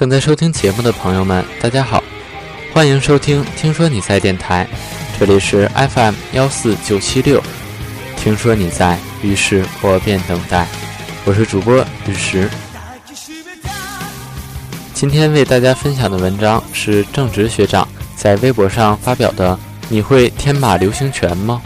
[0.00, 2.02] 正在收听节目的朋友们，大家好，
[2.72, 4.66] 欢迎收听《听说你在》电台，
[5.18, 7.38] 这里是 FM 幺四九七六。
[8.16, 10.66] 听说你在，于是我便等待。
[11.26, 12.48] 我是主播日食。
[14.94, 17.86] 今天为大家分享的文章是正直学长
[18.16, 19.58] 在微博上发表的
[19.90, 21.60] ：“你会天马流星拳吗？”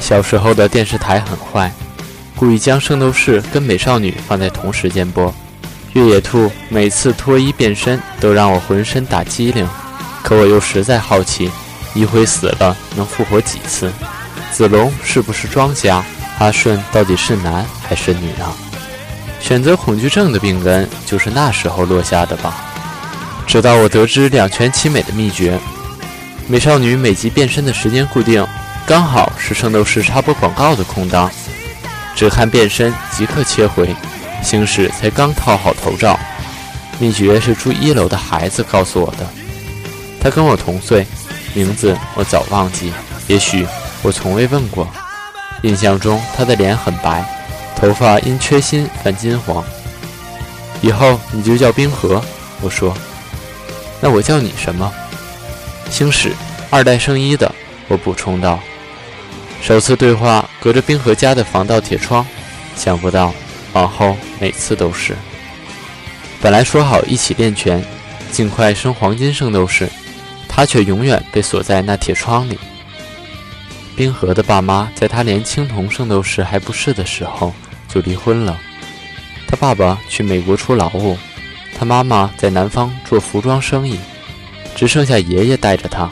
[0.00, 1.70] 小时候的电视台很坏，
[2.34, 5.32] 故意将《圣斗士》跟《美少女》放在同时间播。
[5.94, 9.68] 越野兔每次脱衣变身都让我浑身打激灵，
[10.22, 11.50] 可我又实在好奇，
[11.94, 13.92] 一辉死了能复活几次？
[14.50, 16.02] 子龙是不是装瞎？
[16.38, 18.56] 阿顺到底是男还是女啊？
[19.38, 22.54] 选择恐惧症的病根就是那时候落下的吧？
[23.46, 25.58] 直到我得知两全其美的秘诀：
[26.48, 28.46] 美少女每集变身的时间固定，
[28.86, 31.30] 刚好是圣斗士插播广告的空档，
[32.16, 33.94] 只看变身即刻切回。
[34.42, 36.18] 星矢才刚套好头罩，
[36.98, 39.26] 秘诀是住一楼的孩子告诉我的。
[40.20, 41.06] 他跟我同岁，
[41.54, 42.92] 名字我早忘记，
[43.28, 43.66] 也许
[44.02, 44.86] 我从未问过。
[45.62, 47.24] 印象中他的脸很白，
[47.76, 49.64] 头发因缺锌泛金黄。
[50.80, 52.22] 以后你就叫冰河，
[52.60, 52.92] 我说。
[54.00, 54.92] 那我叫你什么？
[55.88, 56.32] 星矢，
[56.70, 57.52] 二代圣衣的，
[57.86, 58.58] 我补充道。
[59.62, 62.26] 首次对话隔着冰河家的防盗铁窗，
[62.74, 63.32] 想不到。
[63.72, 65.16] 往后每次都是。
[66.40, 67.84] 本来说好一起练拳，
[68.30, 69.88] 尽快升黄金圣斗士，
[70.48, 72.58] 他却永远被锁在那铁窗里。
[73.94, 77.52] 冰河的爸妈在他连青铜圣斗士还不是的时候
[77.88, 78.58] 就离婚了。
[79.46, 81.16] 他爸爸去美国出劳务，
[81.78, 83.98] 他妈妈在南方做服装生意，
[84.74, 86.08] 只剩下爷爷带着他。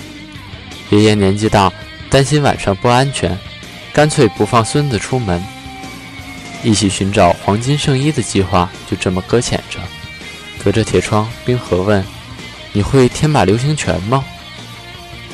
[0.91, 1.73] 爷爷年纪大，
[2.11, 3.37] 担心晚上不安全，
[3.93, 5.43] 干脆不放孙子出门。
[6.63, 9.81] 一起寻找黄金圣衣的计划就这么搁浅着。
[10.63, 12.05] 隔着铁窗，冰河问
[12.73, 14.25] ：“你会天马流星拳吗？”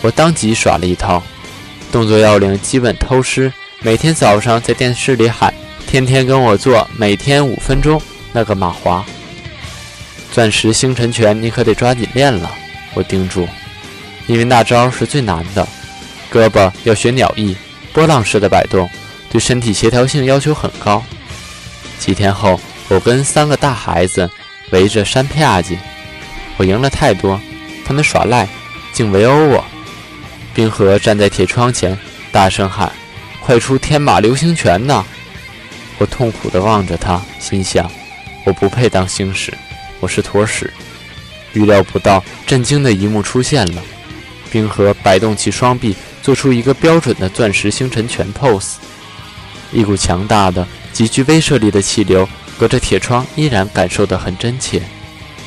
[0.01, 1.23] 我当即耍了一套，
[1.93, 3.53] 动作要领基本偷师。
[3.81, 5.53] 每天早上在电视里喊
[5.87, 8.01] ：“天天跟我做，每天五分钟。”
[8.33, 9.05] 那个马华，
[10.33, 12.51] 钻石星辰拳你可得抓紧练了。
[12.95, 13.47] 我叮嘱，
[14.27, 15.69] 因为那招是最难的，
[16.33, 17.55] 胳膊要学鸟翼，
[17.93, 18.89] 波浪式的摆动，
[19.31, 21.05] 对身体协调性要求很高。
[21.99, 24.31] 几天后，我跟三个大孩子
[24.71, 25.77] 围着山啪叽，
[26.57, 27.41] 我赢了太多，
[27.85, 28.49] 他们耍赖，
[28.93, 29.65] 竟围殴我。
[30.55, 31.99] 冰河站在铁窗前，
[32.33, 32.91] 大声喊
[33.41, 35.05] ：“快出天马流星拳呐！”
[35.99, 37.91] 我痛苦地望着他，心想：
[38.45, 39.53] 我不配当星矢，
[40.01, 40.73] 我是坨屎。
[41.53, 43.83] 预料不到，震惊的一幕出现了：
[44.51, 48.75] 冰河摆动起双臂，做出一个标准的钻石星辰拳 pose，
[49.73, 50.67] 一股强大的。
[50.97, 52.27] 极具威慑力的气流，
[52.59, 54.81] 隔着铁窗依然感受得很真切。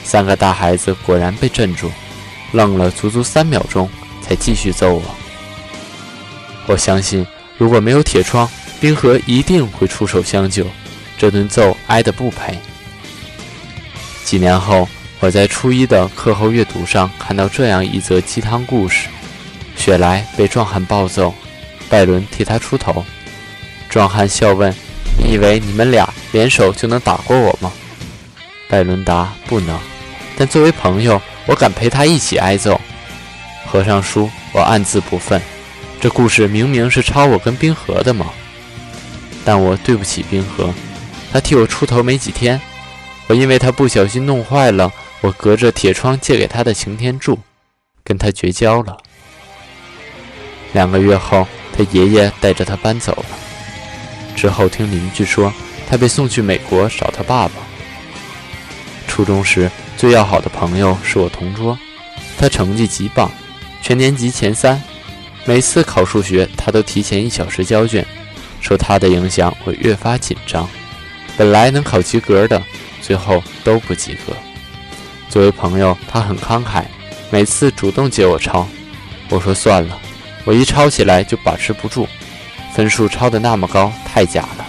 [0.03, 1.91] 三个大孩子果然被镇住，
[2.51, 3.89] 愣了足足三秒钟，
[4.21, 5.01] 才继续揍我。
[6.67, 7.25] 我相信，
[7.57, 8.47] 如果没有铁窗，
[8.79, 10.67] 冰河一定会出手相救。
[11.17, 12.55] 这顿揍挨得不赔。
[14.23, 14.88] 几年后，
[15.19, 19.07] 我在初一的课后阅读上看到这样一则鸡汤故事：
[19.75, 21.33] 雪莱被壮汉暴揍，
[21.89, 23.03] 拜伦替他出头。
[23.89, 24.71] 壮汉笑问。
[25.19, 27.72] 你以为你们俩联手就能打过我吗？
[28.69, 29.80] 拜伦答：“不能。”
[30.38, 32.80] 但作为朋友，我敢陪他一起挨揍。
[33.68, 35.40] 合上书，我暗自不忿。
[36.00, 38.28] 这故事明明是抄我跟冰河的嘛。
[39.44, 40.74] 但我对不起冰河，
[41.34, 42.59] 他替我出头没几天，
[43.28, 44.91] 我因为他不小心弄坏了
[45.22, 47.38] 我隔着铁窗借给他的擎天柱，
[48.03, 48.97] 跟他绝交了。
[50.72, 53.48] 两个月后，他爷爷带着他搬走了。
[54.39, 55.51] 之后听邻居说，
[55.89, 57.55] 他被送去美国找他爸爸。
[59.05, 61.77] 初中时最要好的朋友是我同桌，
[62.38, 63.29] 他成绩极棒，
[63.81, 64.81] 全年级前三。
[65.44, 68.05] 每次考数学，他都提前一小时交卷。
[68.61, 70.66] 受他的影响，我越发紧张。
[71.35, 72.63] 本来能考及格的，
[73.01, 74.33] 最后都不及格。
[75.27, 76.86] 作为朋友，他很慷慨，
[77.30, 78.65] 每次主动借我抄。
[79.30, 80.00] 我说算了，
[80.45, 82.07] 我一抄起来就把持不住。
[82.79, 84.65] 分数抄的那么高，太假了。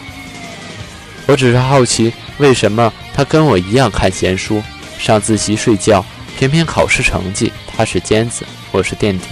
[1.28, 4.60] 我只是好奇，为什么他跟我一样看闲书、
[4.98, 6.04] 上自习睡觉，
[6.36, 9.26] 偏偏考试成绩他是尖子，我是垫底。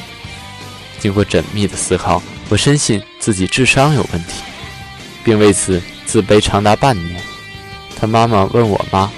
[1.01, 4.43] 经过缜密的思考，我深信自己智商有问题，
[5.25, 7.21] 并为此自卑长达半年。
[7.99, 9.11] 他妈妈问我妈：“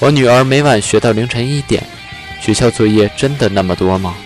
[0.00, 1.86] 我女儿每晚学到凌晨一点，
[2.40, 4.16] 学校作业真的那么多吗？”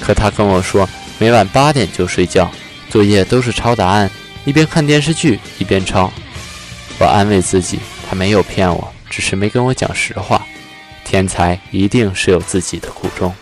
[0.00, 2.50] 可他跟我说，每晚八点就睡觉。
[2.92, 4.10] 作业都是抄答案，
[4.44, 6.12] 一边看电视剧一边抄。
[6.98, 10.46] 我安慰自己，他没有骗我，只是没跟我讲实话。
[11.02, 13.34] 天才一定是有自己的苦衷。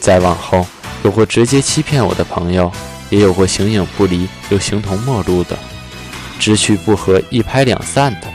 [0.00, 0.66] 再往后，
[1.04, 2.72] 有过直接欺骗我的朋友，
[3.08, 5.56] 也有过形影不离又形同陌路的，
[6.40, 8.26] 志趣不合一拍两散的。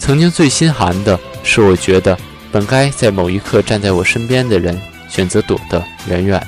[0.00, 2.18] 曾经最心寒的是，我觉得
[2.50, 4.76] 本该在某一刻站在我身边的人，
[5.08, 6.44] 选择躲得远远。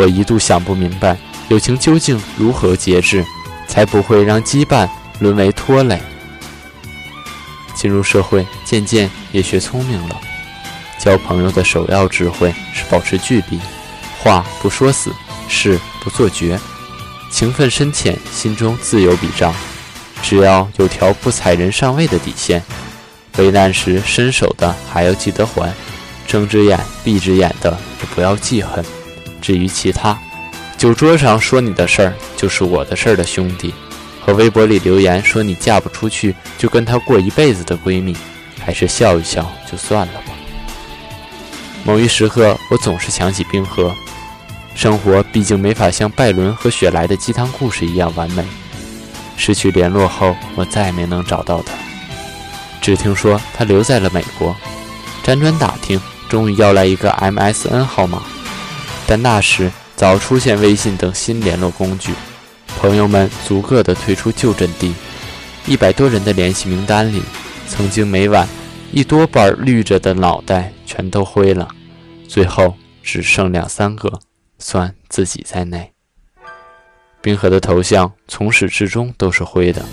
[0.00, 1.14] 我一度想不明白，
[1.48, 3.22] 友情究竟如何节制，
[3.68, 4.88] 才不会让羁绊
[5.18, 6.00] 沦为拖累。
[7.74, 10.18] 进入社会，渐渐也学聪明了。
[10.98, 13.60] 交朋友的首要智慧是保持距离，
[14.18, 15.12] 话不说死，
[15.48, 16.58] 事不做绝，
[17.30, 19.54] 情分深浅，心中自有笔账。
[20.22, 22.62] 只要有条不踩人上位的底线，
[23.36, 25.74] 危难时伸手的还要记得还，
[26.26, 28.82] 睁只眼闭只眼的也不要记恨。
[29.40, 30.18] 至于其他，
[30.76, 33.74] 酒桌上说你的事儿就是我的事儿的兄弟。
[34.22, 38.14] 和微博里留言说你嫁不出去就跟他过一辈子的闺蜜，
[38.62, 40.32] 还是笑一笑就算了吧。
[41.84, 43.94] 某一时刻，我总是想起冰河。
[44.74, 48.44] 生活毕竟没法像拜伦和雪莱的鸡汤故事一样完美。
[49.36, 51.72] 失去联络后，我再也没能找到他。
[52.80, 54.54] 只听说他留在了美国，
[55.24, 58.22] 辗转打听，终于要来一个 MSN 号码，
[59.10, 62.12] 但那时早出现微信等新联络工具。
[62.78, 64.94] 朋友们逐个的退出旧阵地，
[65.66, 67.20] 一百多人的联系名单里，
[67.66, 68.46] 曾经每晚
[68.92, 71.66] 一多半绿着的脑袋全都灰了，
[72.28, 74.20] 最后只剩两三个，
[74.60, 75.90] 算自己在内。
[77.20, 79.84] 冰河的头像从始至终都是灰的。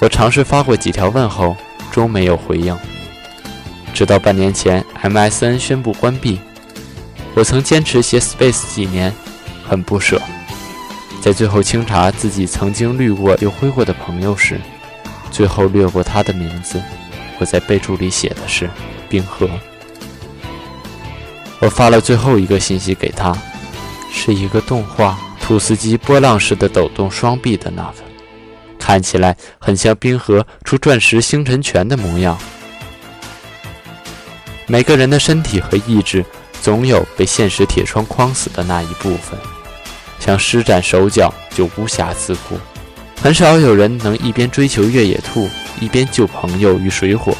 [0.00, 1.56] 我尝试发过几条问候，
[1.92, 2.76] 终没有回应。
[3.94, 6.40] 直到半年前，MSN 宣布关闭，
[7.36, 9.14] 我曾坚持写 Space 几年，
[9.68, 10.18] 很不舍。
[11.20, 14.58] 在最后清查自己曾经绿过又灰过的朋友时，
[15.30, 16.82] 最后略过他的名字。
[17.38, 18.70] 我在备注里写的是
[19.10, 19.46] “冰河”。
[21.60, 23.36] 我发了最后一个信息给他，
[24.10, 27.98] 是一个动画吐司机波浪式的抖动双臂的那个，
[28.78, 32.38] 看起来很像冰河出钻石星辰拳的模样。
[34.66, 36.24] 每个人的身体和意志，
[36.66, 39.38] 总有被现实铁窗框死的那一部分。
[40.18, 42.58] 想施展手脚就无暇自顾，
[43.22, 45.48] 很少有人能一边追求越野兔，
[45.78, 47.32] 一边救朋友于水火。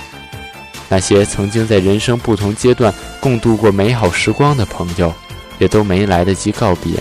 [0.89, 5.13] 那些曾经在人生不同阶段共度过美好时光的朋友，
[5.59, 6.93] 也都没来得及告别。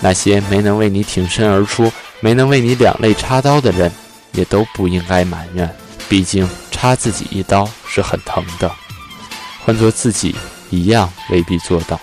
[0.00, 1.90] 那些没能为你挺身而出、
[2.20, 3.90] 没能为你两肋插刀的人，
[4.30, 5.68] 也都不应该埋怨。
[6.08, 8.70] 毕竟插自己一刀是很疼的，
[9.64, 10.36] 换做自己
[10.70, 12.00] 一样未必做到。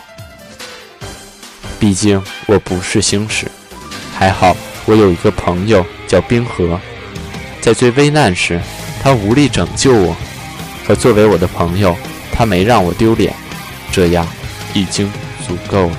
[1.80, 3.48] 毕竟我不是星矢，
[4.18, 4.56] 还好
[4.86, 6.80] 我有一个朋友叫冰河，
[7.62, 8.62] 在最危难时，
[9.02, 10.16] 他无力拯救我，
[10.88, 11.96] 可作为我的朋友，
[12.32, 13.34] 他没让我丢脸，
[13.92, 14.26] 这样
[14.74, 15.12] 已经
[15.46, 15.98] 足够了。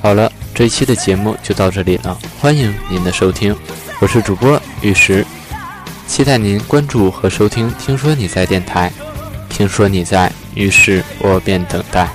[0.00, 3.54] 好了，这一期的节目就到这里了，欢迎您的收听，
[4.00, 5.26] 我是主播玉石。
[6.06, 7.68] 期待您关注和收听。
[7.80, 8.92] 听说你在电台，
[9.48, 12.08] 听说你在，于是我便等待。